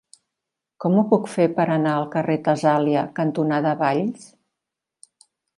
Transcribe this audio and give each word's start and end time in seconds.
Com 0.85 0.95
ho 0.97 1.03
puc 1.11 1.29
fer 1.33 1.45
per 1.59 1.67
anar 1.75 1.93
al 1.97 2.07
carrer 2.17 2.39
Tessàlia 2.49 3.07
cantonada 3.23 3.77
Valls? 3.83 4.29